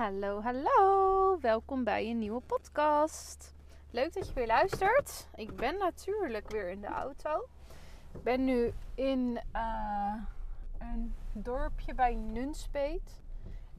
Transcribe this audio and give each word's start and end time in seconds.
Hallo, 0.00 0.40
hallo. 0.42 1.38
Welkom 1.40 1.84
bij 1.84 2.10
een 2.10 2.18
nieuwe 2.18 2.40
podcast. 2.40 3.54
Leuk 3.90 4.12
dat 4.12 4.28
je 4.28 4.34
weer 4.34 4.46
luistert. 4.46 5.28
Ik 5.34 5.56
ben 5.56 5.78
natuurlijk 5.78 6.50
weer 6.50 6.70
in 6.70 6.80
de 6.80 6.86
auto. 6.86 7.48
Ik 8.12 8.22
ben 8.22 8.44
nu 8.44 8.72
in 8.94 9.40
uh, 9.54 10.14
een 10.78 11.14
dorpje 11.32 11.94
bij 11.94 12.14
Nunspeet. 12.14 13.20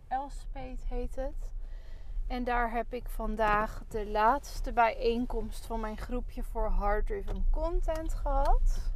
Elspeet 0.07 0.83
heet 0.89 1.15
het. 1.15 1.51
En 2.27 2.43
daar 2.43 2.71
heb 2.71 2.93
ik 2.93 3.09
vandaag 3.09 3.83
de 3.87 4.07
laatste 4.07 4.73
bijeenkomst 4.73 5.65
van 5.65 5.79
mijn 5.79 5.97
groepje 5.97 6.43
voor 6.43 6.67
Hard 6.67 7.05
Driven 7.05 7.45
Content 7.51 8.13
gehad. 8.13 8.91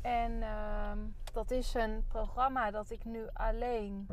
En 0.00 0.32
uh, 0.32 0.92
dat 1.32 1.50
is 1.50 1.74
een 1.74 2.04
programma 2.08 2.70
dat 2.70 2.90
ik 2.90 3.04
nu 3.04 3.26
alleen 3.32 4.06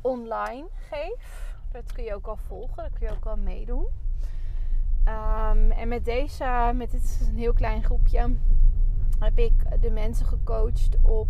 online 0.00 0.66
geef. 0.88 1.56
Dat 1.72 1.92
kun 1.92 2.04
je 2.04 2.14
ook 2.14 2.26
al 2.26 2.36
volgen, 2.36 2.82
dat 2.82 2.98
kun 2.98 3.06
je 3.06 3.12
ook 3.12 3.26
al 3.26 3.36
meedoen. 3.36 3.86
Um, 5.04 5.70
en 5.70 5.88
met 5.88 6.04
deze, 6.04 6.72
met 6.74 6.90
dit 6.90 7.02
is 7.02 7.28
een 7.28 7.36
heel 7.36 7.52
klein 7.52 7.84
groepje, 7.84 8.34
heb 9.18 9.38
ik 9.38 9.80
de 9.80 9.90
mensen 9.90 10.26
gecoacht 10.26 10.96
op 11.02 11.28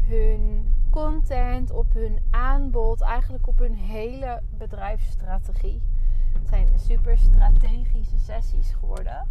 hun 0.00 0.72
content, 0.90 1.70
op 1.70 1.92
hun 1.92 2.18
aanbod, 2.30 3.00
eigenlijk 3.00 3.46
op 3.46 3.58
hun 3.58 3.74
hele 3.74 4.42
bedrijfsstrategie. 4.50 5.82
Het 6.32 6.48
zijn 6.48 6.68
super 6.78 7.18
strategische 7.18 8.18
sessies 8.18 8.70
geworden. 8.70 9.26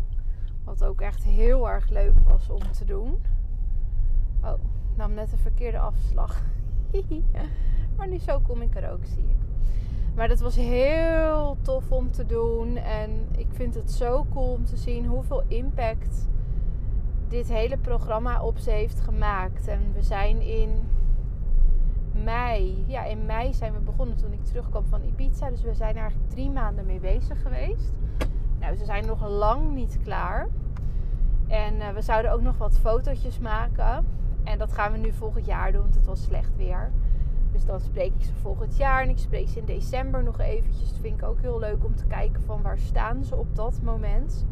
Wat 0.64 0.84
ook 0.84 1.02
echt 1.02 1.23
heel 1.23 1.70
erg 1.70 1.89
leuk 1.89 2.20
was 2.20 2.50
om 2.50 2.72
te 2.72 2.86
doen. 2.86 3.22
Oh, 4.44 4.59
nam 4.95 5.14
net 5.14 5.31
een 5.31 5.38
verkeerde 5.38 5.80
afslag. 5.80 6.41
maar 7.98 8.07
nu 8.07 8.17
zo 8.17 8.39
kom 8.39 8.61
ik 8.61 8.75
er 8.75 8.91
ook, 8.91 9.05
zie 9.05 9.23
ik. 9.23 9.38
Maar 10.16 10.27
dat 10.27 10.39
was 10.39 10.55
heel 10.55 11.57
tof 11.61 11.91
om 11.91 12.11
te 12.11 12.25
doen. 12.25 12.77
En 12.77 13.27
ik 13.38 13.47
vind 13.52 13.75
het 13.75 13.91
zo 13.91 14.25
cool 14.33 14.52
om 14.52 14.66
te 14.66 14.77
zien 14.77 15.05
hoeveel 15.05 15.44
impact 15.47 16.27
dit 17.27 17.47
hele 17.47 17.77
programma 17.77 18.41
op 18.41 18.58
ze 18.58 18.72
heeft 18.72 19.02
gemaakt. 19.02 19.67
En 19.67 19.94
we 19.94 20.02
zijn 20.02 20.41
in 20.41 20.88
mei, 22.23 22.83
ja, 22.88 23.03
in 23.03 23.25
mei 23.25 23.53
zijn 23.53 23.73
we 23.73 23.80
begonnen 23.80 24.17
toen 24.17 24.33
ik 24.33 24.45
terugkwam 24.45 24.86
van 24.86 25.03
Ibiza. 25.03 25.49
Dus 25.49 25.61
we 25.61 25.73
zijn 25.73 25.95
er 25.95 26.02
eigenlijk 26.02 26.31
drie 26.31 26.49
maanden 26.49 26.86
mee 26.86 26.99
bezig 26.99 27.42
geweest. 27.42 27.94
Nou, 28.59 28.75
ze 28.75 28.86
zijn 28.86 29.05
nog 29.05 29.27
lang 29.27 29.73
niet 29.73 29.99
klaar. 30.03 30.47
En 31.47 31.75
uh, 31.75 31.89
we 31.89 32.02
zouden 32.02 32.31
ook 32.31 32.42
nog 32.42 32.58
wat 32.58 32.80
fotootjes 32.80 33.39
maken. 33.39 34.05
En 34.50 34.58
dat 34.58 34.73
gaan 34.73 34.92
we 34.92 34.97
nu 34.97 35.11
volgend 35.11 35.45
jaar 35.45 35.72
doen, 35.72 35.81
want 35.81 35.95
het 35.95 36.05
was 36.05 36.23
slecht 36.23 36.55
weer. 36.58 36.92
Dus 37.52 37.66
dan 37.66 37.80
spreek 37.80 38.14
ik 38.16 38.23
ze 38.23 38.33
volgend 38.42 38.78
jaar 38.78 39.02
en 39.02 39.09
ik 39.09 39.17
spreek 39.17 39.47
ze 39.47 39.59
in 39.59 39.66
december 39.66 40.23
nog 40.23 40.39
eventjes. 40.39 40.89
Dat 40.89 41.00
vind 41.02 41.22
ik 41.22 41.28
ook 41.28 41.42
heel 41.42 41.59
leuk 41.59 41.86
om 41.86 41.95
te 41.95 42.05
kijken 42.05 42.44
van 42.44 42.61
waar 42.61 42.77
staan 42.77 43.23
ze 43.23 43.36
op 43.36 43.55
dat 43.55 43.81
moment. 43.81 44.45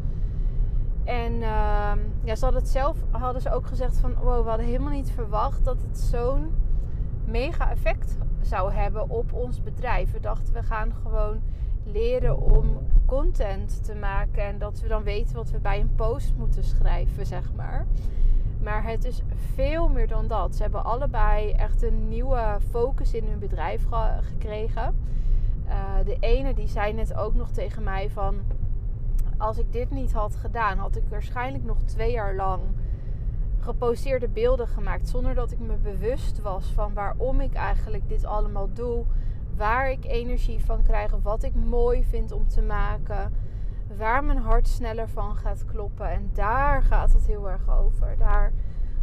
En 1.04 1.32
uh, 1.32 1.92
ja, 2.24 2.34
ze 2.34 2.44
hadden 2.44 2.62
het 2.62 2.70
zelf 2.70 2.96
hadden 3.10 3.42
ze 3.42 3.52
ook 3.52 3.66
gezegd 3.66 3.98
van 3.98 4.14
wow, 4.14 4.42
we 4.42 4.48
hadden 4.48 4.66
helemaal 4.66 4.92
niet 4.92 5.10
verwacht 5.10 5.64
dat 5.64 5.82
het 5.82 5.98
zo'n 5.98 6.54
mega 7.24 7.70
effect 7.70 8.16
zou 8.40 8.72
hebben 8.72 9.10
op 9.10 9.32
ons 9.32 9.62
bedrijf. 9.62 10.12
We 10.12 10.20
dachten 10.20 10.54
we 10.54 10.62
gaan 10.62 10.92
gewoon 11.02 11.40
leren 11.84 12.40
om 12.40 12.78
content 13.06 13.84
te 13.84 13.94
maken 13.94 14.42
en 14.42 14.58
dat 14.58 14.80
we 14.80 14.88
dan 14.88 15.02
weten 15.02 15.36
wat 15.36 15.50
we 15.50 15.58
bij 15.58 15.80
een 15.80 15.94
post 15.94 16.34
moeten 16.36 16.64
schrijven, 16.64 17.26
zeg 17.26 17.52
maar. 17.54 17.86
Maar 18.62 18.84
het 18.84 19.04
is 19.04 19.22
veel 19.54 19.88
meer 19.88 20.08
dan 20.08 20.26
dat. 20.26 20.56
Ze 20.56 20.62
hebben 20.62 20.84
allebei 20.84 21.52
echt 21.52 21.82
een 21.82 22.08
nieuwe 22.08 22.58
focus 22.70 23.14
in 23.14 23.24
hun 23.28 23.38
bedrijf 23.38 23.84
gekregen. 24.20 24.94
Uh, 25.66 25.74
de 26.04 26.16
ene 26.20 26.54
die 26.54 26.68
zei 26.68 26.92
net 26.92 27.14
ook 27.14 27.34
nog 27.34 27.50
tegen 27.50 27.82
mij 27.82 28.10
van... 28.10 28.40
Als 29.36 29.58
ik 29.58 29.72
dit 29.72 29.90
niet 29.90 30.12
had 30.12 30.36
gedaan, 30.36 30.78
had 30.78 30.96
ik 30.96 31.02
waarschijnlijk 31.08 31.64
nog 31.64 31.82
twee 31.82 32.12
jaar 32.12 32.34
lang 32.34 32.62
geposteerde 33.58 34.28
beelden 34.28 34.68
gemaakt. 34.68 35.08
Zonder 35.08 35.34
dat 35.34 35.52
ik 35.52 35.58
me 35.58 35.76
bewust 35.76 36.40
was 36.40 36.66
van 36.66 36.94
waarom 36.94 37.40
ik 37.40 37.54
eigenlijk 37.54 38.08
dit 38.08 38.24
allemaal 38.24 38.68
doe. 38.72 39.04
Waar 39.56 39.90
ik 39.90 40.04
energie 40.04 40.64
van 40.64 40.82
krijg. 40.82 41.12
Wat 41.22 41.42
ik 41.42 41.54
mooi 41.54 42.04
vind 42.04 42.32
om 42.32 42.48
te 42.48 42.62
maken 42.62 43.32
waar 43.96 44.24
mijn 44.24 44.38
hart 44.38 44.68
sneller 44.68 45.08
van 45.08 45.36
gaat 45.36 45.64
kloppen. 45.64 46.10
En 46.10 46.30
daar 46.32 46.82
gaat 46.82 47.12
het 47.12 47.26
heel 47.26 47.50
erg 47.50 47.68
over. 47.70 48.14
Daar 48.18 48.52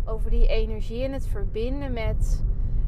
over 0.05 0.29
die 0.29 0.47
energie 0.47 1.03
en 1.03 1.13
het 1.13 1.27
verbinden 1.27 1.93
met, 1.93 2.43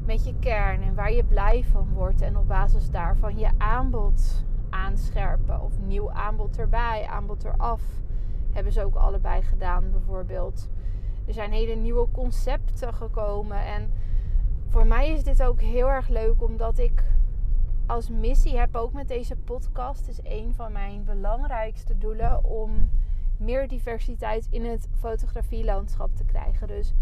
met 0.06 0.26
je 0.26 0.34
kern 0.40 0.82
en 0.82 0.96
waar 0.96 1.14
je 1.14 1.24
blij 1.24 1.64
van 1.64 1.88
wordt. 1.94 2.22
En 2.22 2.38
op 2.38 2.48
basis 2.48 2.90
daarvan 2.90 3.38
je 3.38 3.50
aanbod 3.58 4.46
aanscherpen. 4.70 5.62
Of 5.62 5.80
nieuw 5.80 6.12
aanbod 6.12 6.58
erbij, 6.58 7.06
aanbod 7.10 7.44
eraf. 7.44 7.82
Hebben 8.52 8.74
ze 8.74 8.84
ook 8.84 8.96
allebei 8.96 9.42
gedaan 9.42 9.92
bijvoorbeeld. 9.92 10.70
Er 11.26 11.34
zijn 11.34 11.52
hele 11.52 11.76
nieuwe 11.76 12.08
concepten 12.12 12.94
gekomen. 12.94 13.66
En 13.66 13.92
voor 14.68 14.88
mij 14.88 15.10
is 15.10 15.24
dit 15.24 15.44
ook 15.44 15.62
heel 15.62 15.90
erg 15.90 16.08
leuk 16.08 16.42
omdat 16.44 16.78
ik 16.78 17.04
als 17.88 18.10
missie 18.10 18.58
heb 18.58 18.76
ook 18.76 18.94
met 18.94 19.08
deze 19.08 19.36
podcast 19.36 20.08
is 20.08 20.20
een 20.24 20.54
van 20.56 20.72
mijn 20.72 21.04
belangrijkste 21.04 21.98
doelen 21.98 22.44
om 22.44 22.90
meer 23.38 23.68
diversiteit 23.68 24.48
in 24.50 24.66
het 24.66 24.88
fotografielandschap 25.00 26.16
te 26.16 26.24
krijgen. 26.24 26.68
Dus 26.68 26.94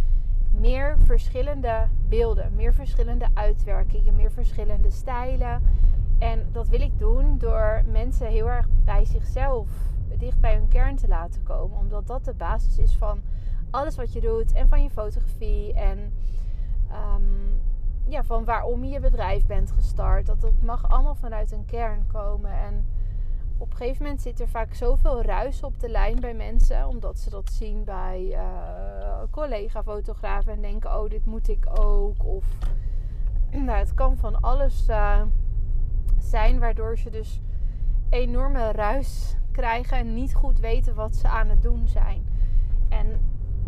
meer 0.52 0.98
verschillende 1.06 1.88
beelden, 2.10 2.56
meer 2.56 2.74
verschillende 2.74 3.28
uitwerkingen, 3.34 4.16
meer 4.16 4.32
verschillende 4.32 4.90
stijlen. 4.90 5.64
En 6.20 6.48
dat 6.52 6.68
wil 6.68 6.82
ik 6.82 7.00
doen 7.00 7.38
door 7.38 7.84
mensen 7.92 8.28
heel 8.28 8.50
erg 8.50 8.68
bij 8.84 9.06
zichzelf, 9.06 9.70
dicht 10.18 10.40
bij 10.40 10.54
hun 10.54 10.68
kern 10.68 10.96
te 10.96 11.08
laten 11.08 11.44
komen. 11.44 11.78
Omdat 11.78 12.08
dat 12.08 12.26
de 12.26 12.34
basis 12.34 12.78
is 12.78 12.96
van 12.96 13.22
alles 13.70 13.96
wat 13.96 14.14
je 14.14 14.22
doet 14.22 14.54
en 14.54 14.68
van 14.68 14.84
je 14.84 14.90
fotografie. 14.90 15.74
En 15.74 16.14
um, 16.92 17.62
ja, 18.08 18.24
van 18.24 18.46
waarom 18.46 18.84
je 18.84 19.00
bedrijf 19.00 19.46
bent 19.46 19.72
gestart. 19.72 20.26
Dat, 20.26 20.42
dat 20.42 20.62
mag 20.62 20.90
allemaal 20.90 21.16
vanuit 21.16 21.52
een 21.52 21.66
kern 21.66 22.08
komen. 22.08 22.52
En 22.52 22.86
op 23.58 23.72
een 23.72 23.78
gegeven 23.78 24.04
moment 24.04 24.22
zit 24.22 24.40
er 24.40 24.50
vaak 24.50 24.74
zoveel 24.74 25.22
ruis 25.22 25.64
op 25.64 25.80
de 25.80 25.90
lijn 25.90 26.20
bij 26.20 26.34
mensen. 26.34 26.88
Omdat 26.88 27.20
ze 27.20 27.30
dat 27.30 27.52
zien 27.52 27.84
bij 27.84 28.28
uh, 28.32 29.22
collega-fotografen. 29.32 30.54
En 30.54 30.62
denken, 30.62 31.00
oh, 31.00 31.10
dit 31.10 31.26
moet 31.26 31.48
ik 31.48 31.68
ook. 31.80 32.26
Of 32.26 32.46
nou, 33.66 33.78
het 33.78 33.94
kan 33.94 34.18
van 34.18 34.42
alles 34.42 34.90
uh, 34.90 35.22
zijn. 36.20 36.60
Waardoor 36.60 36.98
ze 36.98 37.10
dus 37.10 37.42
enorme 38.10 38.72
ruis 38.72 39.36
krijgen. 39.52 39.98
En 39.98 40.14
niet 40.14 40.36
goed 40.36 40.60
weten 40.60 40.96
wat 40.96 41.16
ze 41.16 41.28
aan 41.28 41.50
het 41.50 41.62
doen 41.62 41.88
zijn. 41.88 42.26
En 42.90 43.20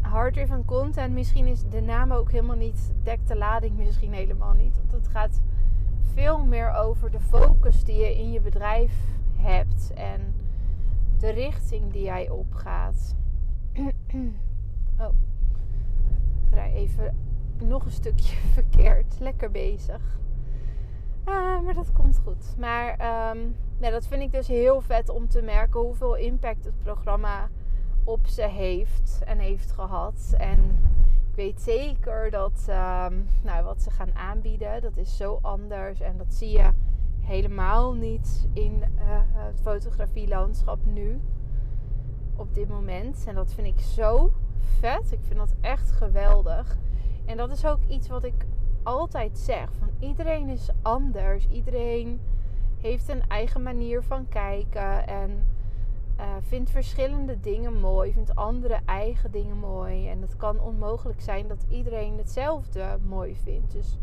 hard-driven 0.07 0.65
content, 0.65 1.13
misschien 1.13 1.45
is 1.45 1.63
de 1.69 1.81
naam 1.81 2.11
ook 2.11 2.31
helemaal 2.31 2.55
niet, 2.55 2.91
dekt 3.03 3.27
de 3.27 3.35
lading 3.35 3.77
misschien 3.77 4.13
helemaal 4.13 4.53
niet. 4.53 4.77
Want 4.77 4.91
het 4.91 5.07
gaat 5.07 5.41
veel 6.13 6.45
meer 6.45 6.73
over 6.73 7.11
de 7.11 7.19
focus 7.19 7.83
die 7.83 7.95
je 7.95 8.17
in 8.17 8.31
je 8.31 8.41
bedrijf 8.41 8.93
hebt 9.35 9.91
en 9.93 10.35
de 11.17 11.29
richting 11.29 11.91
die 11.91 12.03
jij 12.03 12.29
opgaat. 12.29 13.15
oh, 14.99 15.13
ik 16.45 16.53
rij 16.53 16.73
even 16.73 17.15
nog 17.57 17.85
een 17.85 17.91
stukje 17.91 18.35
verkeerd. 18.53 19.19
Lekker 19.19 19.51
bezig. 19.51 20.19
Ah, 21.23 21.61
maar 21.61 21.73
dat 21.73 21.91
komt 21.91 22.19
goed. 22.23 22.55
Maar 22.57 22.91
um, 22.91 23.55
ja, 23.79 23.89
dat 23.89 24.07
vind 24.07 24.21
ik 24.21 24.31
dus 24.31 24.47
heel 24.47 24.81
vet 24.81 25.09
om 25.09 25.27
te 25.27 25.41
merken 25.41 25.79
hoeveel 25.79 26.15
impact 26.15 26.65
het 26.65 26.83
programma 26.83 27.49
op 28.07 28.27
ze 28.27 28.41
heeft 28.41 29.21
en 29.25 29.39
heeft 29.39 29.71
gehad. 29.71 30.33
En 30.37 30.59
ik 31.29 31.35
weet 31.35 31.61
zeker 31.61 32.29
dat 32.29 32.67
um, 32.69 33.27
nou, 33.43 33.63
wat 33.63 33.81
ze 33.81 33.91
gaan 33.91 34.15
aanbieden, 34.15 34.81
dat 34.81 34.97
is 34.97 35.17
zo 35.17 35.39
anders. 35.41 35.99
En 35.99 36.17
dat 36.17 36.33
zie 36.33 36.49
je 36.49 36.69
helemaal 37.21 37.93
niet 37.93 38.47
in 38.53 38.73
uh, 38.73 39.19
het 39.33 39.61
fotografielandschap 39.61 40.85
nu. 40.85 41.21
Op 42.35 42.53
dit 42.53 42.69
moment. 42.69 43.23
En 43.27 43.35
dat 43.35 43.53
vind 43.53 43.67
ik 43.67 43.79
zo 43.79 44.31
vet. 44.79 45.11
Ik 45.11 45.19
vind 45.21 45.39
dat 45.39 45.55
echt 45.61 45.91
geweldig. 45.91 46.77
En 47.25 47.37
dat 47.37 47.51
is 47.51 47.65
ook 47.65 47.83
iets 47.87 48.07
wat 48.07 48.23
ik 48.23 48.45
altijd 48.83 49.37
zeg. 49.37 49.69
Van 49.79 49.89
iedereen 49.99 50.49
is 50.49 50.69
anders. 50.81 51.47
Iedereen 51.47 52.19
heeft 52.77 53.09
een 53.09 53.27
eigen 53.27 53.63
manier 53.63 54.03
van 54.03 54.29
kijken. 54.29 55.07
En 55.07 55.45
uh, 56.19 56.25
vindt 56.41 56.69
verschillende 56.69 57.39
dingen 57.39 57.79
mooi, 57.79 58.13
vindt 58.13 58.35
andere 58.35 58.79
eigen 58.85 59.31
dingen 59.31 59.57
mooi. 59.57 60.09
En 60.09 60.21
het 60.21 60.35
kan 60.35 60.59
onmogelijk 60.59 61.21
zijn 61.21 61.47
dat 61.47 61.65
iedereen 61.69 62.17
hetzelfde 62.17 62.97
mooi 63.07 63.35
vindt. 63.35 63.71
Dus 63.71 63.97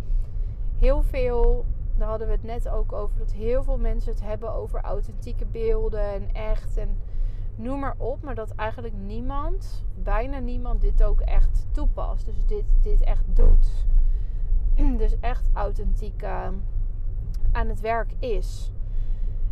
heel 0.79 1.03
veel, 1.03 1.65
daar 1.97 2.09
hadden 2.09 2.27
we 2.27 2.33
het 2.33 2.43
net 2.43 2.69
ook 2.69 2.93
over, 2.93 3.19
dat 3.19 3.33
heel 3.33 3.63
veel 3.63 3.79
mensen 3.79 4.13
het 4.13 4.23
hebben 4.23 4.53
over 4.53 4.81
authentieke 4.81 5.45
beelden 5.45 6.13
en 6.13 6.29
echt 6.33 6.77
en 6.77 6.97
noem 7.57 7.79
maar 7.79 7.95
op. 7.99 8.23
Maar 8.23 8.35
dat 8.35 8.51
eigenlijk 8.51 8.95
niemand, 8.95 9.85
bijna 10.03 10.39
niemand, 10.39 10.81
dit 10.81 11.03
ook 11.03 11.21
echt 11.21 11.67
toepast. 11.71 12.25
Dus 12.25 12.47
dit, 12.47 12.65
dit 12.83 13.01
echt 13.01 13.25
doet. 13.27 13.87
Dus 14.99 15.21
echt 15.21 15.49
authentieke 15.53 16.53
aan 17.53 17.69
het 17.69 17.81
werk 17.81 18.13
is. 18.19 18.73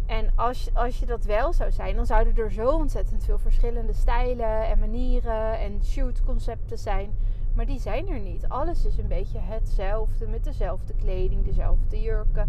En 0.07 0.31
als, 0.35 0.69
als 0.73 0.99
je 0.99 1.07
dat 1.07 1.25
wel 1.25 1.53
zou 1.53 1.71
zijn, 1.71 1.97
dan 1.97 2.07
zouden 2.07 2.37
er 2.37 2.53
zo 2.53 2.69
ontzettend 2.69 3.25
veel 3.25 3.39
verschillende 3.39 3.93
stijlen 3.93 4.67
en 4.67 4.79
manieren 4.79 5.59
en 5.59 5.81
shootconcepten 5.85 6.79
zijn. 6.79 7.11
Maar 7.55 7.67
die 7.67 7.81
zijn 7.81 8.09
er 8.09 8.19
niet. 8.19 8.49
Alles 8.49 8.85
is 8.85 8.99
een 8.99 9.09
beetje 9.09 9.39
hetzelfde 9.39 10.29
met 10.29 10.45
dezelfde 10.45 10.93
kleding, 10.95 11.45
dezelfde 11.45 12.01
jurken, 12.01 12.49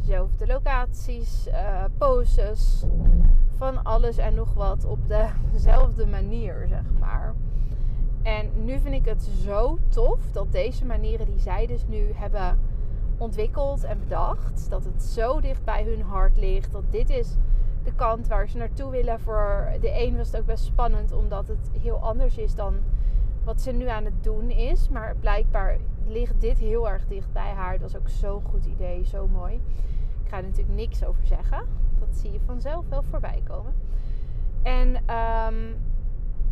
dezelfde 0.00 0.46
locaties, 0.46 1.46
uh, 1.48 1.84
poses. 1.98 2.84
Van 3.56 3.84
alles 3.84 4.16
en 4.16 4.34
nog 4.34 4.54
wat 4.54 4.84
op 4.84 4.98
dezelfde 5.52 6.06
manier, 6.06 6.64
zeg 6.68 6.84
maar. 6.98 7.34
En 8.22 8.50
nu 8.64 8.78
vind 8.80 8.94
ik 8.94 9.04
het 9.04 9.22
zo 9.22 9.78
tof 9.88 10.18
dat 10.32 10.52
deze 10.52 10.84
manieren 10.84 11.26
die 11.26 11.38
zij 11.38 11.66
dus 11.66 11.86
nu 11.86 12.12
hebben 12.14 12.58
ontwikkeld 13.22 13.84
en 13.84 13.98
bedacht. 13.98 14.70
Dat 14.70 14.84
het 14.84 15.02
zo 15.02 15.40
dicht 15.40 15.64
bij 15.64 15.84
hun 15.84 16.02
hart 16.02 16.36
ligt. 16.36 16.72
Dat 16.72 16.84
dit 16.90 17.10
is 17.10 17.36
de 17.84 17.94
kant 17.94 18.26
waar 18.26 18.48
ze 18.48 18.56
naartoe 18.56 18.90
willen. 18.90 19.20
Voor 19.20 19.68
de 19.80 20.02
een 20.02 20.16
was 20.16 20.26
het 20.26 20.40
ook 20.40 20.46
best 20.46 20.64
spannend, 20.64 21.12
omdat 21.12 21.48
het 21.48 21.70
heel 21.80 21.96
anders 21.96 22.38
is 22.38 22.54
dan 22.54 22.74
wat 23.44 23.60
ze 23.60 23.72
nu 23.72 23.88
aan 23.88 24.04
het 24.04 24.24
doen 24.24 24.50
is. 24.50 24.88
Maar 24.88 25.16
blijkbaar 25.20 25.78
ligt 26.06 26.40
dit 26.40 26.58
heel 26.58 26.88
erg 26.88 27.06
dicht 27.06 27.32
bij 27.32 27.52
haar. 27.52 27.78
Dat 27.78 27.88
is 27.88 27.96
ook 27.96 28.08
zo'n 28.08 28.42
goed 28.42 28.66
idee, 28.66 29.04
zo 29.04 29.26
mooi. 29.28 29.54
Ik 30.24 30.28
ga 30.28 30.36
er 30.36 30.42
natuurlijk 30.42 30.76
niks 30.76 31.04
over 31.04 31.26
zeggen. 31.26 31.66
Dat 31.98 32.16
zie 32.16 32.32
je 32.32 32.40
vanzelf 32.46 32.84
wel 32.88 33.02
voorbij 33.02 33.42
komen. 33.44 33.74
En 34.62 34.96
um, 34.96 35.76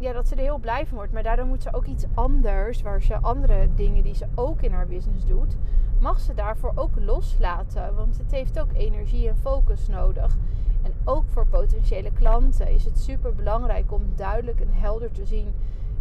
ja, 0.01 0.13
dat 0.13 0.29
ze 0.29 0.35
er 0.35 0.41
heel 0.41 0.59
blij 0.59 0.87
van 0.87 0.97
wordt. 0.97 1.13
Maar 1.13 1.23
daardoor 1.23 1.47
moet 1.47 1.63
ze 1.63 1.75
ook 1.75 1.87
iets 1.87 2.05
anders, 2.15 2.83
waar 2.83 3.03
ze 3.03 3.21
andere 3.21 3.69
dingen 3.75 4.03
die 4.03 4.15
ze 4.15 4.27
ook 4.35 4.63
in 4.63 4.73
haar 4.73 4.87
business 4.87 5.27
doet, 5.27 5.57
mag 5.99 6.21
ze 6.21 6.35
daarvoor 6.35 6.73
ook 6.75 6.91
loslaten. 7.01 7.95
Want 7.95 8.19
het 8.19 8.31
heeft 8.31 8.61
ook 8.61 8.73
energie 8.73 9.29
en 9.29 9.37
focus 9.37 9.89
nodig. 9.89 10.37
En 10.83 10.93
ook 11.05 11.25
voor 11.27 11.47
potentiële 11.47 12.13
klanten 12.13 12.69
is 12.69 12.85
het 12.85 12.99
super 12.99 13.35
belangrijk 13.35 13.93
om 13.93 14.03
duidelijk 14.17 14.61
en 14.61 14.73
helder 14.73 15.13
te 15.13 15.27
zien 15.27 15.55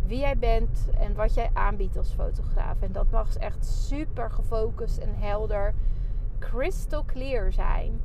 wie 0.05 0.19
jij 0.19 0.37
bent 0.37 0.87
en 0.97 1.15
wat 1.15 1.33
jij 1.33 1.49
aanbiedt 1.53 1.97
als 1.97 2.13
fotograaf. 2.13 2.81
En 2.81 2.91
dat 2.91 3.11
mag 3.11 3.35
echt 3.35 3.65
super 3.65 4.31
gefocust 4.31 4.97
en 4.97 5.13
helder, 5.15 5.73
crystal 6.39 7.05
clear 7.05 7.51
zijn. 7.51 8.01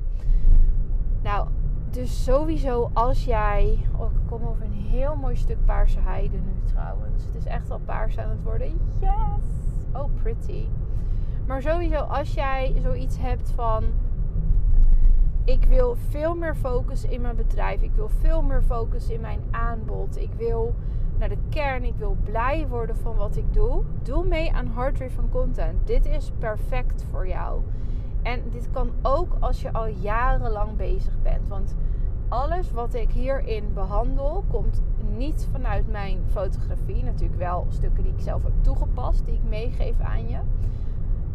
Nou, 1.23 1.49
dus 1.95 2.25
sowieso 2.25 2.91
als 2.93 3.25
jij. 3.25 3.79
Oh, 3.97 4.11
ik 4.11 4.27
kom 4.29 4.43
over 4.45 4.65
een 4.65 4.87
heel 4.91 5.17
mooi 5.17 5.37
stuk 5.37 5.65
paarse 5.65 6.01
heide 6.01 6.37
nu 6.37 6.53
trouwens. 6.65 7.25
Het 7.25 7.35
is 7.35 7.45
echt 7.45 7.71
al 7.71 7.81
paars 7.85 8.19
aan 8.19 8.31
het 8.31 8.43
worden. 8.43 8.81
Yes! 9.01 9.45
Oh, 9.93 10.11
pretty. 10.23 10.67
Maar 11.47 11.63
sowieso 11.63 11.97
als 11.97 12.35
jij 12.35 12.75
zoiets 12.83 13.19
hebt 13.19 13.51
van. 13.51 13.85
Ik 15.45 15.65
wil 15.65 15.97
veel 16.09 16.35
meer 16.35 16.55
focus 16.55 17.05
in 17.05 17.21
mijn 17.21 17.37
bedrijf. 17.37 17.83
Ik 17.83 17.93
wil 17.95 18.09
veel 18.09 18.43
meer 18.43 18.63
focus 18.63 19.09
in 19.09 19.21
mijn 19.21 19.41
aanbod. 19.51 20.19
Ik 20.19 20.31
wil 20.37 20.75
naar 21.19 21.29
de 21.29 21.39
kern. 21.49 21.85
Ik 21.85 21.97
wil 21.97 22.17
blij 22.25 22.67
worden 22.69 22.97
van 22.97 23.17
wat 23.17 23.37
ik 23.37 23.53
doe. 23.53 23.83
Doe 24.03 24.25
mee 24.25 24.53
aan 24.53 24.67
Hard 24.67 24.95
Driven 24.95 25.29
Content. 25.31 25.87
Dit 25.87 26.07
is 26.07 26.33
perfect 26.39 27.05
voor 27.11 27.29
jou. 27.29 27.63
En 28.25 28.43
dit 28.51 28.71
kan 28.71 28.91
ook 29.03 29.37
als 29.41 29.63
je 29.63 29.73
al 29.73 29.87
jarenlang 29.87 30.77
bezig 30.77 31.23
bent. 31.23 31.49
Want 31.49 31.75
alles 32.29 32.73
wat 32.73 32.95
ik 32.95 33.11
hierin 33.11 33.73
behandel 33.75 34.45
komt 34.51 34.83
niet 35.17 35.49
vanuit 35.53 35.91
mijn 35.91 36.19
fotografie. 36.31 37.05
Natuurlijk 37.05 37.39
wel 37.39 37.67
stukken 37.69 38.03
die 38.03 38.13
ik 38.13 38.21
zelf 38.21 38.43
heb 38.43 38.53
toegepast, 38.61 39.25
die 39.25 39.35
ik 39.35 39.49
meegeef 39.49 40.01
aan 40.01 40.29
je. 40.29 40.39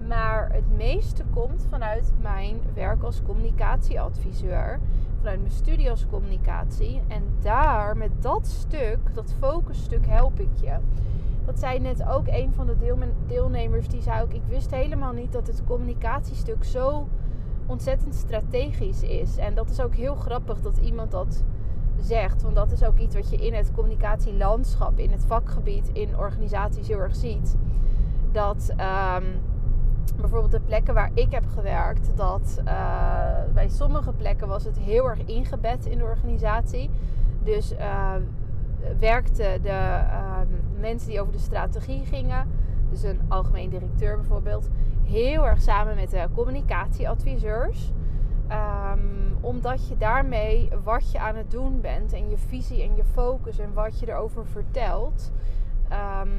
Maar 0.07 0.53
het 0.53 0.77
meeste 0.77 1.23
komt 1.33 1.65
vanuit 1.69 2.13
mijn 2.21 2.61
werk 2.73 3.03
als 3.03 3.21
communicatieadviseur. 3.21 4.79
Vanuit 5.17 5.39
mijn 5.39 5.53
studie 5.53 5.89
als 5.89 6.05
communicatie. 6.09 7.01
En 7.07 7.23
daar, 7.39 7.97
met 7.97 8.21
dat 8.21 8.47
stuk, 8.47 8.99
dat 9.13 9.33
focusstuk, 9.39 10.05
help 10.07 10.39
ik 10.39 10.55
je. 10.61 10.77
Dat 11.49 11.59
zei 11.59 11.79
net 11.79 12.07
ook 12.07 12.27
een 12.27 12.53
van 12.53 12.65
de 12.65 12.75
deelnemers. 13.27 13.87
Die 13.87 14.01
zei 14.01 14.21
ook: 14.21 14.33
Ik 14.33 14.41
wist 14.47 14.71
helemaal 14.71 15.13
niet 15.13 15.31
dat 15.31 15.47
het 15.47 15.63
communicatiestuk 15.63 16.63
zo 16.63 17.07
ontzettend 17.65 18.15
strategisch 18.15 19.03
is. 19.03 19.37
En 19.37 19.55
dat 19.55 19.69
is 19.69 19.81
ook 19.81 19.95
heel 19.95 20.15
grappig 20.15 20.61
dat 20.61 20.77
iemand 20.77 21.11
dat 21.11 21.43
zegt. 22.01 22.41
Want 22.41 22.55
dat 22.55 22.71
is 22.71 22.83
ook 22.83 22.97
iets 22.97 23.15
wat 23.15 23.29
je 23.29 23.37
in 23.37 23.53
het 23.53 23.71
communicatielandschap, 23.71 24.99
in 24.99 25.11
het 25.11 25.25
vakgebied, 25.25 25.89
in 25.93 26.17
organisaties 26.17 26.87
heel 26.87 26.99
erg 26.99 27.15
ziet. 27.15 27.55
Dat 28.31 28.69
um, 28.71 29.41
bijvoorbeeld 30.19 30.51
de 30.51 30.61
plekken 30.61 30.93
waar 30.93 31.11
ik 31.13 31.31
heb 31.31 31.45
gewerkt, 31.47 32.11
dat 32.15 32.61
uh, 32.65 32.73
bij 33.53 33.69
sommige 33.69 34.13
plekken 34.13 34.47
was 34.47 34.63
het 34.63 34.77
heel 34.79 35.09
erg 35.09 35.25
ingebed 35.25 35.85
in 35.85 35.97
de 35.97 36.03
organisatie. 36.03 36.89
Dus 37.43 37.73
uh, 37.73 38.15
werkten 38.99 39.61
de 39.61 39.69
uh, 39.69 40.37
mensen 40.79 41.09
die 41.09 41.21
over 41.21 41.33
de 41.33 41.39
strategie 41.39 42.05
gingen, 42.05 42.47
dus 42.89 43.03
een 43.03 43.19
algemeen 43.27 43.69
directeur 43.69 44.17
bijvoorbeeld, 44.17 44.69
heel 45.03 45.47
erg 45.47 45.61
samen 45.61 45.95
met 45.95 46.09
de 46.09 46.27
communicatieadviseurs. 46.33 47.91
Um, 48.51 49.37
omdat 49.41 49.87
je 49.87 49.97
daarmee 49.97 50.69
wat 50.83 51.11
je 51.11 51.19
aan 51.19 51.35
het 51.35 51.51
doen 51.51 51.81
bent 51.81 52.13
en 52.13 52.29
je 52.29 52.37
visie 52.37 52.83
en 52.83 52.95
je 52.95 53.03
focus 53.03 53.59
en 53.59 53.73
wat 53.73 53.99
je 53.99 54.09
erover 54.09 54.45
vertelt, 54.45 55.31
um, 56.21 56.29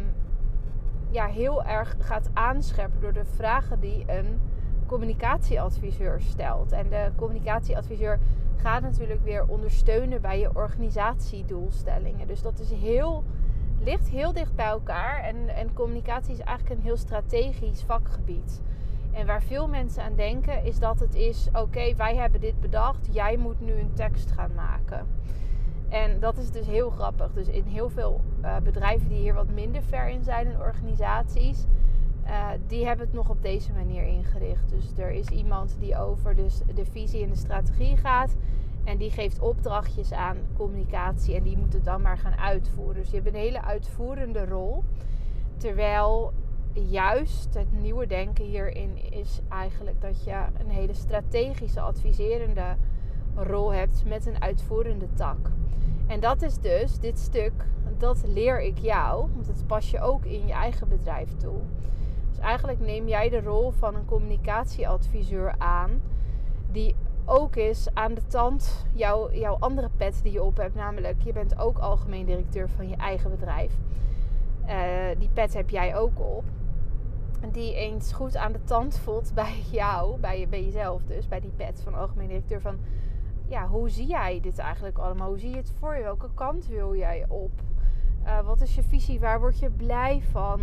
ja, 1.10 1.26
heel 1.26 1.64
erg 1.64 1.96
gaat 1.98 2.30
aanscherpen 2.32 3.00
door 3.00 3.12
de 3.12 3.24
vragen 3.24 3.80
die 3.80 4.04
een 4.06 4.40
communicatieadviseur 4.86 6.20
stelt. 6.20 6.72
En 6.72 6.88
de 6.88 7.10
communicatieadviseur 7.16 8.18
gaat 8.60 8.82
natuurlijk 8.82 9.24
weer 9.24 9.46
ondersteunen 9.46 10.20
bij 10.20 10.40
je 10.40 10.54
organisatiedoelstellingen. 10.54 12.26
Dus 12.26 12.42
dat 12.42 12.58
is 12.58 12.70
heel, 12.70 13.24
ligt 13.80 14.08
heel 14.08 14.32
dicht 14.32 14.54
bij 14.54 14.66
elkaar. 14.66 15.22
En, 15.22 15.48
en 15.48 15.72
communicatie 15.72 16.32
is 16.32 16.40
eigenlijk 16.40 16.78
een 16.78 16.86
heel 16.86 16.96
strategisch 16.96 17.82
vakgebied. 17.82 18.60
En 19.12 19.26
waar 19.26 19.42
veel 19.42 19.68
mensen 19.68 20.02
aan 20.02 20.14
denken 20.14 20.64
is 20.64 20.78
dat 20.78 21.00
het 21.00 21.14
is: 21.14 21.48
oké, 21.52 21.94
wij 21.96 22.16
hebben 22.16 22.40
dit 22.40 22.60
bedacht, 22.60 23.08
jij 23.10 23.36
moet 23.36 23.60
nu 23.60 23.72
een 23.72 23.92
tekst 23.94 24.30
gaan 24.30 24.54
maken. 24.54 25.06
En 25.88 26.20
dat 26.20 26.38
is 26.38 26.50
dus 26.50 26.66
heel 26.66 26.90
grappig. 26.90 27.32
Dus 27.32 27.48
in 27.48 27.64
heel 27.64 27.90
veel 27.90 28.20
uh, 28.42 28.56
bedrijven 28.56 29.08
die 29.08 29.18
hier 29.18 29.34
wat 29.34 29.48
minder 29.48 29.82
ver 29.82 30.08
in 30.08 30.24
zijn 30.24 30.46
in 30.46 30.60
organisaties, 30.60 31.66
uh, 32.30 32.48
die 32.66 32.86
hebben 32.86 33.06
het 33.06 33.14
nog 33.14 33.28
op 33.28 33.42
deze 33.42 33.72
manier 33.72 34.02
ingericht. 34.02 34.68
Dus 34.68 34.92
er 34.96 35.10
is 35.10 35.26
iemand 35.26 35.76
die 35.78 35.98
over 35.98 36.34
dus 36.34 36.60
de 36.74 36.84
visie 36.84 37.22
en 37.22 37.30
de 37.30 37.36
strategie 37.36 37.96
gaat. 37.96 38.36
En 38.84 38.98
die 38.98 39.10
geeft 39.10 39.40
opdrachtjes 39.40 40.12
aan 40.12 40.36
communicatie 40.56 41.34
en 41.34 41.42
die 41.42 41.58
moet 41.58 41.72
het 41.72 41.84
dan 41.84 42.02
maar 42.02 42.18
gaan 42.18 42.36
uitvoeren. 42.36 42.94
Dus 42.94 43.10
je 43.10 43.16
hebt 43.16 43.28
een 43.28 43.40
hele 43.40 43.62
uitvoerende 43.62 44.46
rol. 44.46 44.84
Terwijl 45.56 46.32
juist 46.72 47.54
het 47.54 47.72
nieuwe 47.72 48.06
denken 48.06 48.44
hierin 48.44 49.12
is 49.12 49.40
eigenlijk 49.48 50.00
dat 50.00 50.24
je 50.24 50.44
een 50.58 50.70
hele 50.70 50.94
strategische 50.94 51.80
adviserende 51.80 52.76
rol 53.34 53.72
hebt 53.72 54.04
met 54.06 54.26
een 54.26 54.42
uitvoerende 54.42 55.06
tak. 55.14 55.50
En 56.06 56.20
dat 56.20 56.42
is 56.42 56.58
dus 56.58 56.98
dit 56.98 57.18
stuk, 57.18 57.52
dat 57.98 58.22
leer 58.26 58.62
ik 58.62 58.78
jou, 58.78 59.28
want 59.34 59.46
dat 59.46 59.66
pas 59.66 59.90
je 59.90 60.00
ook 60.00 60.24
in 60.24 60.46
je 60.46 60.52
eigen 60.52 60.88
bedrijf 60.88 61.36
toe. 61.36 61.58
Dus 62.30 62.38
eigenlijk 62.38 62.80
neem 62.80 63.08
jij 63.08 63.28
de 63.28 63.40
rol 63.40 63.70
van 63.70 63.94
een 63.94 64.04
communicatieadviseur 64.04 65.54
aan, 65.58 66.00
die 66.70 66.94
ook 67.24 67.56
is 67.56 67.94
aan 67.94 68.14
de 68.14 68.26
tand 68.26 68.86
jouw, 68.94 69.32
jouw 69.32 69.56
andere 69.58 69.90
pet 69.96 70.20
die 70.22 70.32
je 70.32 70.42
op 70.42 70.56
hebt, 70.56 70.74
namelijk 70.74 71.22
je 71.22 71.32
bent 71.32 71.58
ook 71.58 71.78
algemeen 71.78 72.26
directeur 72.26 72.68
van 72.68 72.88
je 72.88 72.96
eigen 72.96 73.30
bedrijf. 73.30 73.72
Uh, 74.66 74.74
die 75.18 75.28
pet 75.32 75.54
heb 75.54 75.70
jij 75.70 75.96
ook 75.96 76.20
op. 76.20 76.44
Die 77.52 77.74
eens 77.74 78.12
goed 78.12 78.36
aan 78.36 78.52
de 78.52 78.64
tand 78.64 78.98
voelt 78.98 79.34
bij 79.44 79.62
jou, 79.70 80.18
bij, 80.18 80.46
bij 80.48 80.64
jezelf 80.64 81.02
dus, 81.04 81.28
bij 81.28 81.40
die 81.40 81.52
pet 81.56 81.80
van 81.84 81.94
algemeen 81.94 82.28
directeur 82.28 82.60
van 82.60 82.78
ja, 83.50 83.66
hoe 83.66 83.88
zie 83.88 84.06
jij 84.06 84.40
dit 84.40 84.58
eigenlijk 84.58 84.98
allemaal? 84.98 85.28
Hoe 85.28 85.38
zie 85.38 85.50
je 85.50 85.56
het 85.56 85.72
voor 85.78 85.96
je? 85.96 86.02
Welke 86.02 86.28
kant 86.34 86.66
wil 86.66 86.96
jij 86.96 87.24
op? 87.28 87.50
Uh, 88.24 88.40
wat 88.40 88.60
is 88.60 88.74
je 88.74 88.82
visie? 88.82 89.20
Waar 89.20 89.40
word 89.40 89.58
je 89.58 89.70
blij 89.70 90.22
van? 90.30 90.60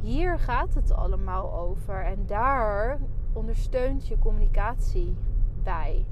Hier 0.00 0.38
gaat 0.38 0.74
het 0.74 0.92
allemaal 0.92 1.52
over. 1.52 2.04
En 2.04 2.26
daar 2.26 2.98
ondersteunt 3.32 4.06
je 4.06 4.18
communicatie 4.18 5.16
bij. 5.62 6.04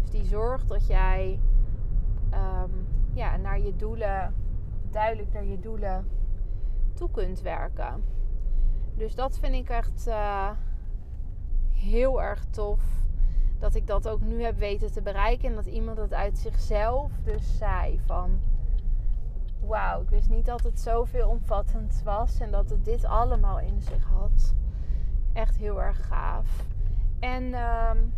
Dus 0.00 0.10
die 0.10 0.24
zorgt 0.24 0.68
dat 0.68 0.86
jij 0.86 1.38
um, 2.34 2.86
ja, 3.12 3.36
naar 3.36 3.60
je 3.60 3.76
doelen, 3.76 4.34
duidelijk 4.90 5.32
naar 5.32 5.44
je 5.44 5.60
doelen 5.60 6.06
toe 6.94 7.10
kunt 7.10 7.40
werken. 7.40 8.04
Dus 8.94 9.14
dat 9.14 9.38
vind 9.38 9.54
ik 9.54 9.68
echt 9.68 10.06
uh, 10.08 10.50
heel 11.72 12.22
erg 12.22 12.44
tof 12.50 12.82
dat 13.58 13.74
ik 13.74 13.86
dat 13.86 14.08
ook 14.08 14.20
nu 14.20 14.42
heb 14.42 14.58
weten 14.58 14.92
te 14.92 15.02
bereiken. 15.02 15.48
En 15.48 15.54
dat 15.54 15.66
iemand 15.66 15.98
het 15.98 16.12
uit 16.12 16.38
zichzelf 16.38 17.12
dus 17.22 17.56
zei 17.56 18.00
van... 18.06 18.40
Wauw, 19.66 20.02
ik 20.02 20.08
wist 20.08 20.28
niet 20.28 20.46
dat 20.46 20.62
het 20.62 20.80
zoveel 20.80 21.28
omvattend 21.28 22.00
was. 22.04 22.38
En 22.38 22.50
dat 22.50 22.70
het 22.70 22.84
dit 22.84 23.04
allemaal 23.04 23.58
in 23.58 23.80
zich 23.80 24.04
had. 24.04 24.54
Echt 25.32 25.56
heel 25.56 25.82
erg 25.82 26.06
gaaf. 26.06 26.64
En 27.20 27.42
um, 27.44 28.12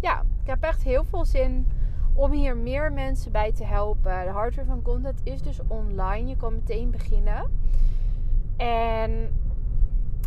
ja, 0.00 0.22
heb 0.50 0.62
echt 0.62 0.82
heel 0.82 1.04
veel 1.04 1.24
zin 1.24 1.68
om 2.12 2.32
hier 2.32 2.56
meer 2.56 2.92
mensen 2.92 3.32
bij 3.32 3.52
te 3.52 3.64
helpen. 3.64 4.24
De 4.24 4.30
hardware 4.30 4.68
van 4.68 4.82
content 4.82 5.20
is 5.24 5.42
dus 5.42 5.60
online. 5.66 6.28
Je 6.28 6.36
kan 6.36 6.54
meteen 6.54 6.90
beginnen. 6.90 7.50
En 8.56 9.34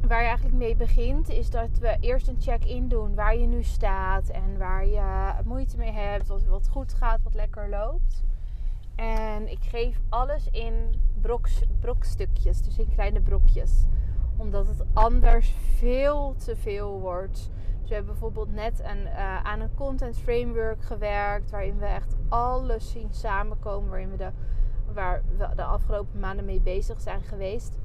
waar 0.07 0.21
je 0.21 0.27
eigenlijk 0.27 0.57
mee 0.57 0.75
begint, 0.75 1.29
is 1.29 1.49
dat 1.49 1.77
we 1.79 1.97
eerst 1.99 2.27
een 2.27 2.41
check-in 2.41 2.87
doen 2.87 3.15
waar 3.15 3.35
je 3.35 3.47
nu 3.47 3.63
staat 3.63 4.29
en 4.29 4.57
waar 4.57 4.85
je 4.85 5.33
moeite 5.45 5.77
mee 5.77 5.91
hebt, 5.91 6.27
wat 6.27 6.67
goed 6.69 6.93
gaat, 6.93 7.23
wat 7.23 7.33
lekker 7.33 7.69
loopt. 7.69 8.23
En 8.95 9.47
ik 9.47 9.63
geef 9.63 9.99
alles 10.09 10.47
in 10.51 11.01
broks, 11.21 11.61
brokstukjes, 11.79 12.61
dus 12.61 12.77
in 12.77 12.89
kleine 12.93 13.21
brokjes. 13.21 13.85
Omdat 14.37 14.67
het 14.67 14.83
anders 14.93 15.53
veel 15.75 16.35
te 16.35 16.55
veel 16.55 16.99
wordt. 16.99 17.49
Dus 17.79 17.89
we 17.89 17.95
hebben 17.95 18.11
bijvoorbeeld 18.13 18.53
net 18.53 18.79
een, 18.83 19.01
uh, 19.01 19.43
aan 19.43 19.59
een 19.59 19.73
content 19.75 20.17
framework 20.17 20.83
gewerkt. 20.83 21.51
Waarin 21.51 21.77
we 21.77 21.85
echt 21.85 22.15
alles 22.29 22.91
zien 22.91 23.07
samenkomen. 23.11 23.89
Waarin 23.89 24.11
we 24.11 24.17
de, 24.17 24.29
waar 24.93 25.21
we 25.37 25.49
de 25.55 25.63
afgelopen 25.63 26.19
maanden 26.19 26.45
mee 26.45 26.61
bezig 26.61 27.01
zijn 27.01 27.23
geweest. 27.23 27.77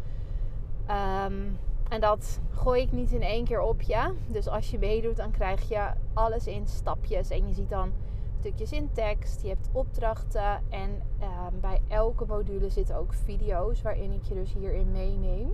Um, 0.90 1.58
en 1.88 2.00
dat 2.00 2.40
gooi 2.50 2.82
ik 2.82 2.92
niet 2.92 3.12
in 3.12 3.22
één 3.22 3.44
keer 3.44 3.60
op 3.60 3.80
je. 3.80 4.14
Dus 4.26 4.48
als 4.48 4.70
je 4.70 4.78
meedoet, 4.78 5.16
dan 5.16 5.30
krijg 5.30 5.68
je 5.68 5.90
alles 6.12 6.46
in 6.46 6.66
stapjes. 6.66 7.30
En 7.30 7.48
je 7.48 7.54
ziet 7.54 7.70
dan 7.70 7.92
stukjes 8.38 8.72
in 8.72 8.90
tekst. 8.92 9.42
Je 9.42 9.48
hebt 9.48 9.68
opdrachten. 9.72 10.60
En 10.68 11.02
ehm, 11.18 11.60
bij 11.60 11.80
elke 11.88 12.24
module 12.26 12.68
zitten 12.68 12.96
ook 12.96 13.14
video's 13.14 13.82
waarin 13.82 14.12
ik 14.12 14.24
je 14.24 14.34
dus 14.34 14.52
hierin 14.52 14.92
meeneem. 14.92 15.50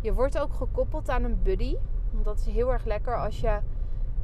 Je 0.00 0.12
wordt 0.12 0.38
ook 0.38 0.52
gekoppeld 0.52 1.08
aan 1.08 1.24
een 1.24 1.42
buddy. 1.42 1.76
Want 2.10 2.24
dat 2.24 2.38
is 2.38 2.46
heel 2.46 2.72
erg 2.72 2.84
lekker 2.84 3.16
als 3.16 3.40
je 3.40 3.58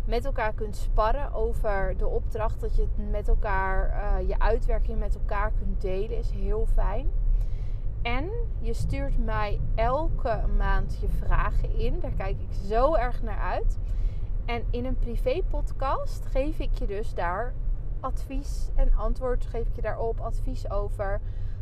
met 0.04 0.24
elkaar 0.24 0.52
kunt 0.52 0.76
sparren 0.76 1.32
over 1.32 1.94
de 1.96 2.06
opdracht. 2.06 2.60
Dat 2.60 2.76
je 2.76 2.86
met 3.10 3.28
elkaar 3.28 3.90
uh, 3.90 4.28
je 4.28 4.38
uitwerking 4.38 4.98
met 4.98 5.14
elkaar 5.14 5.52
kunt 5.58 5.80
delen. 5.80 6.18
Is 6.18 6.30
heel 6.30 6.66
fijn. 6.74 7.08
En 8.02 8.30
je 8.60 8.72
stuurt 8.72 9.24
mij 9.24 9.60
elke 9.74 10.40
maand 10.56 10.98
je 11.00 11.08
vragen 11.08 11.78
in. 11.78 12.00
Daar 12.00 12.14
kijk 12.16 12.36
ik 12.40 12.68
zo 12.68 12.94
erg 12.94 13.22
naar 13.22 13.38
uit. 13.38 13.78
En 14.44 14.64
in 14.70 14.84
een 14.84 14.98
privé 14.98 15.42
podcast 15.50 16.26
geef 16.26 16.58
ik 16.58 16.78
je 16.78 16.86
dus 16.86 17.14
daar 17.14 17.54
advies 18.06 18.70
en 18.74 18.94
antwoord. 18.96 19.46
Geef 19.46 19.68
ik 19.68 19.76
je 19.76 19.82
daarop 19.82 20.20
advies 20.20 20.70
over. 20.70 21.20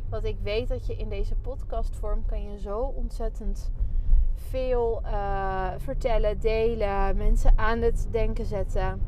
Want 0.09 0.25
ik 0.25 0.39
weet 0.43 0.69
dat 0.69 0.87
je 0.87 0.97
in 0.97 1.09
deze 1.09 1.35
podcastvorm 1.35 2.27
kan 2.27 2.43
je 2.43 2.59
zo 2.59 2.81
ontzettend 2.81 3.71
veel 4.35 5.03
uh, 5.05 5.69
vertellen, 5.77 6.41
delen, 6.41 7.17
mensen 7.17 7.59
aan 7.59 7.81
het 7.81 8.09
denken 8.11 8.45
zetten, 8.45 9.01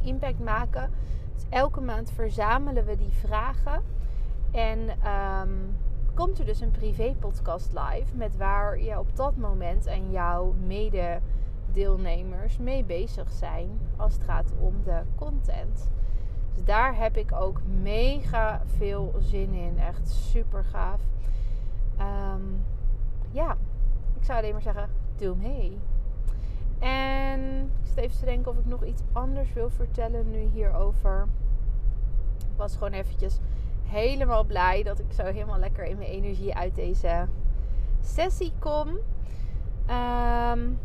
impact 0.00 0.40
maken. 0.40 0.90
Dus 1.34 1.44
elke 1.48 1.80
maand 1.80 2.10
verzamelen 2.10 2.86
we 2.86 2.96
die 2.96 3.12
vragen. 3.12 3.82
En 4.50 4.78
um, 5.42 5.76
komt 6.14 6.38
er 6.38 6.44
dus 6.44 6.60
een 6.60 6.70
privé 6.70 7.14
podcast 7.18 7.72
live 7.72 8.14
met 8.14 8.36
waar 8.36 8.80
je 8.80 8.98
op 8.98 9.16
dat 9.16 9.36
moment 9.36 9.86
en 9.86 10.10
jouw 10.10 10.54
mede-deelnemers 10.66 12.58
mee 12.58 12.84
bezig 12.84 13.30
zijn 13.30 13.80
als 13.96 14.14
het 14.14 14.22
gaat 14.22 14.52
om 14.60 14.74
de 14.84 15.00
content. 15.14 15.90
Dus 16.56 16.64
daar 16.64 16.96
heb 16.96 17.16
ik 17.16 17.32
ook 17.32 17.60
mega 17.82 18.62
veel 18.76 19.14
zin 19.18 19.52
in. 19.52 19.78
Echt 19.78 20.08
super 20.08 20.64
gaaf. 20.64 21.00
Um, 22.00 22.64
ja, 23.30 23.56
ik 24.18 24.24
zou 24.24 24.38
alleen 24.38 24.52
maar 24.52 24.62
zeggen, 24.62 24.88
doe 25.16 25.36
mee. 25.36 25.78
En 26.78 27.60
ik 27.60 27.86
zit 27.88 27.96
even 27.96 28.18
te 28.18 28.24
denken 28.24 28.50
of 28.50 28.58
ik 28.58 28.66
nog 28.66 28.84
iets 28.84 29.02
anders 29.12 29.52
wil 29.52 29.70
vertellen 29.70 30.30
nu 30.30 30.38
hierover. 30.38 31.26
Ik 32.38 32.56
was 32.56 32.72
gewoon 32.72 32.92
eventjes 32.92 33.38
helemaal 33.84 34.44
blij 34.44 34.82
dat 34.82 34.98
ik 34.98 35.12
zo 35.12 35.22
helemaal 35.22 35.58
lekker 35.58 35.84
in 35.84 35.98
mijn 35.98 36.10
energie 36.10 36.54
uit 36.54 36.74
deze 36.74 37.26
sessie 38.00 38.52
kom. 38.58 38.88
Um, 38.88 40.78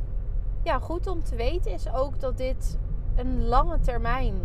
ja, 0.63 0.79
goed 0.79 1.07
om 1.07 1.23
te 1.23 1.35
weten 1.35 1.71
is 1.71 1.93
ook 1.93 2.19
dat 2.19 2.37
dit 2.37 2.77
een 3.15 3.45
lange 3.45 3.79
termijn 3.79 4.35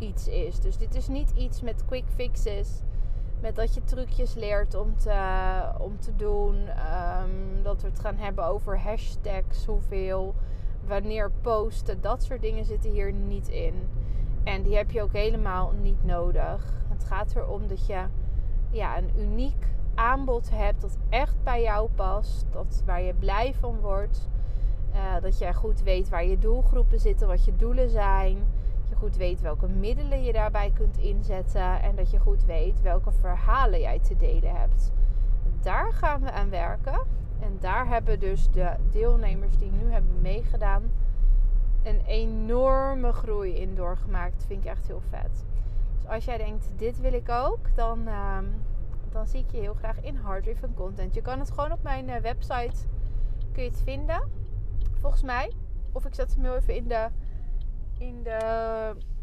iets 0.00 0.28
is. 0.28 0.60
Dus 0.60 0.76
dit 0.76 0.94
is 0.94 1.08
niet 1.08 1.30
iets 1.30 1.60
met 1.62 1.84
quick 1.84 2.04
fixes. 2.14 2.82
Met 3.40 3.56
dat 3.56 3.74
je 3.74 3.84
trucjes 3.84 4.34
leert 4.34 4.74
om 4.74 4.96
te, 4.96 5.62
om 5.78 5.98
te 5.98 6.16
doen. 6.16 6.54
Um, 6.56 7.62
dat 7.62 7.82
we 7.82 7.88
het 7.88 8.00
gaan 8.00 8.16
hebben 8.16 8.46
over 8.46 8.80
hashtags, 8.80 9.64
hoeveel, 9.64 10.34
wanneer 10.86 11.30
posten. 11.40 12.00
Dat 12.00 12.22
soort 12.22 12.42
dingen 12.42 12.64
zitten 12.64 12.90
hier 12.90 13.12
niet 13.12 13.48
in. 13.48 13.74
En 14.44 14.62
die 14.62 14.76
heb 14.76 14.90
je 14.90 15.02
ook 15.02 15.12
helemaal 15.12 15.72
niet 15.82 16.04
nodig. 16.04 16.82
Het 16.88 17.04
gaat 17.04 17.36
erom 17.36 17.66
dat 17.66 17.86
je 17.86 18.04
ja, 18.70 18.98
een 18.98 19.10
uniek 19.18 19.66
aanbod 19.94 20.50
hebt 20.50 20.80
dat 20.80 20.96
echt 21.08 21.42
bij 21.42 21.62
jou 21.62 21.88
past. 21.94 22.46
Dat, 22.50 22.82
waar 22.86 23.02
je 23.02 23.14
blij 23.14 23.54
van 23.54 23.80
wordt. 23.80 24.28
Uh, 24.94 25.22
dat 25.22 25.38
je 25.38 25.54
goed 25.54 25.82
weet 25.82 26.08
waar 26.08 26.24
je 26.24 26.38
doelgroepen 26.38 27.00
zitten, 27.00 27.26
wat 27.26 27.44
je 27.44 27.56
doelen 27.56 27.90
zijn. 27.90 28.38
Je 28.90 28.96
goed 28.96 29.16
weet 29.16 29.40
welke 29.40 29.68
middelen 29.68 30.22
je 30.22 30.32
daarbij 30.32 30.70
kunt 30.74 30.98
inzetten. 30.98 31.82
En 31.82 31.96
dat 31.96 32.10
je 32.10 32.18
goed 32.18 32.44
weet 32.44 32.82
welke 32.82 33.12
verhalen 33.12 33.80
jij 33.80 33.98
te 33.98 34.16
delen 34.16 34.56
hebt. 34.56 34.92
Daar 35.60 35.92
gaan 35.92 36.20
we 36.20 36.32
aan 36.32 36.50
werken. 36.50 37.00
En 37.40 37.56
daar 37.60 37.88
hebben 37.88 38.20
dus 38.20 38.50
de 38.50 38.76
deelnemers 38.90 39.56
die 39.58 39.70
nu 39.70 39.92
hebben 39.92 40.20
meegedaan 40.20 40.90
een 41.82 42.00
enorme 42.06 43.12
groei 43.12 43.54
in 43.54 43.74
doorgemaakt. 43.74 44.44
Vind 44.46 44.64
ik 44.64 44.70
echt 44.70 44.86
heel 44.86 45.02
vet. 45.08 45.44
Dus 45.96 46.06
als 46.06 46.24
jij 46.24 46.36
denkt, 46.36 46.70
dit 46.76 47.00
wil 47.00 47.12
ik 47.12 47.28
ook, 47.28 47.74
dan, 47.74 48.06
ehm, 48.06 48.44
dan 49.10 49.26
zie 49.26 49.40
ik 49.40 49.50
je 49.50 49.60
heel 49.60 49.74
graag 49.74 50.00
in 50.00 50.16
Hard 50.16 50.48
Content. 50.74 51.14
Je 51.14 51.22
kan 51.22 51.38
het 51.38 51.50
gewoon 51.50 51.72
op 51.72 51.82
mijn 51.82 52.08
uh, 52.08 52.16
website 52.16 52.86
kun 53.52 53.62
je 53.62 53.68
het 53.68 53.82
vinden. 53.84 54.22
Volgens 55.00 55.22
mij. 55.22 55.52
Of 55.92 56.04
ik 56.04 56.14
zet 56.14 56.34
hem 56.34 56.44
heel 56.44 56.56
even 56.56 56.74
in 56.74 56.88
de, 56.88 57.08
in 58.00 58.22
de 58.22 58.38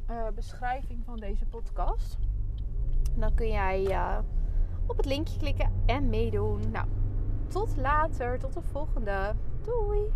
uh, 0.09 0.27
beschrijving 0.35 1.03
van 1.05 1.17
deze 1.17 1.45
podcast. 1.45 2.17
Dan 3.15 3.33
kun 3.33 3.47
jij 3.47 3.81
uh, 3.81 4.17
op 4.87 4.97
het 4.97 5.05
linkje 5.05 5.39
klikken 5.39 5.71
en 5.85 6.09
meedoen. 6.09 6.71
Nou, 6.71 6.87
tot 7.47 7.77
later. 7.77 8.39
Tot 8.39 8.53
de 8.53 8.61
volgende. 8.61 9.35
Doei! 9.63 10.11